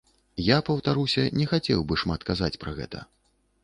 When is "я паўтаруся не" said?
0.45-1.45